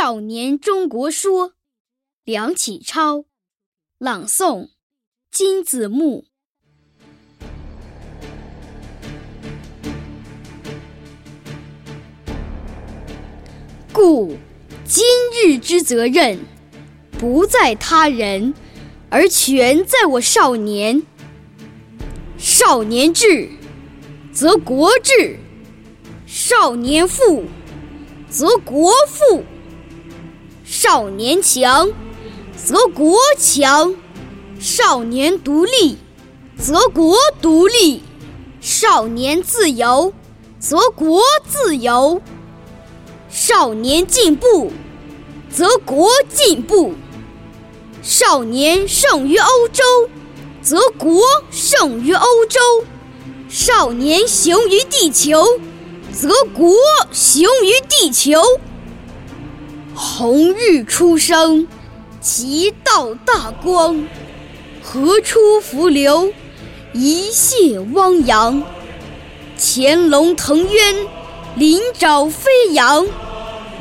[0.00, 1.48] 少年中国说》，
[2.22, 3.24] 梁启超
[3.98, 4.68] 朗诵，
[5.32, 6.24] 金子木。
[13.92, 14.36] 故
[14.84, 16.38] 今日之责任，
[17.18, 18.54] 不在他人，
[19.10, 21.02] 而全在我少年。
[22.38, 23.50] 少年智，
[24.32, 25.38] 则国智；
[26.24, 27.46] 少年富，
[28.30, 29.42] 则国富；
[30.90, 31.90] 少年强，
[32.56, 33.94] 则国强；
[34.58, 35.98] 少年独立，
[36.56, 38.00] 则国独立；
[38.62, 40.14] 少年自由，
[40.58, 42.22] 则国自由；
[43.28, 44.72] 少年进步，
[45.50, 46.94] 则国进步；
[48.02, 49.84] 少年胜于欧洲。
[50.62, 52.60] 则国胜于欧洲，
[53.50, 55.44] 少年行于地球，
[56.14, 56.74] 则国
[57.12, 58.42] 行于地球。
[60.00, 61.66] 红日初升，
[62.20, 64.06] 其道大光，
[64.80, 66.32] 河出伏流，
[66.92, 68.62] 一泻汪洋。
[69.56, 70.94] 潜龙腾渊，
[71.56, 73.04] 鳞爪飞扬，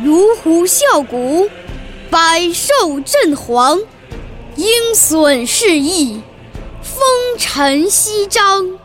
[0.03, 1.47] 乳虎啸谷，
[2.09, 3.83] 百兽震惶，
[4.55, 6.19] 鹰隼试翼。
[6.81, 7.05] 风
[7.37, 8.79] 尘翕张，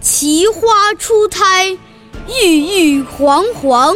[0.00, 1.76] 奇花初胎，
[2.42, 3.94] 郁郁皇皇。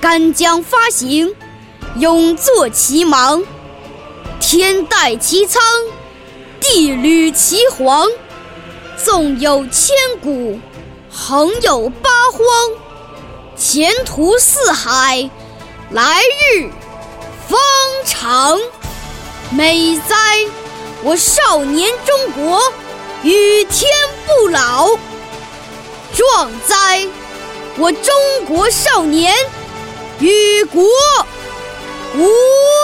[0.00, 1.32] 干将发行，
[1.96, 3.42] 永作其芒。
[4.38, 5.62] 天戴其苍，
[6.60, 8.08] 地履其黄。
[8.96, 10.58] 纵有千古，
[11.10, 12.44] 横有八荒。
[13.56, 15.30] 前途似海，
[15.90, 16.70] 来日
[17.48, 17.58] 方
[18.04, 18.58] 长。
[19.50, 20.14] 美哉！
[21.02, 22.60] 我少年中国，
[23.22, 23.90] 与天
[24.26, 24.96] 不老；
[26.14, 27.06] 壮哉！
[27.78, 28.14] 我中
[28.46, 29.34] 国少年，
[30.18, 30.84] 与国
[32.12, 32.79] Ooh!